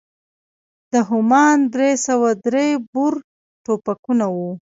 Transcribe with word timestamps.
دا 0.91 0.99
همان 1.09 1.57
درې 1.73 1.91
سوه 2.05 2.29
درې 2.45 2.67
بور 2.91 3.13
ټوپکونه 3.63 4.25
وو. 4.35 4.51